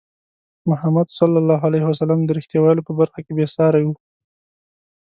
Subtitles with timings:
[0.69, 3.95] محمد صلى الله عليه وسلم د رښتیا ویلو په برخه کې بې ساری وو.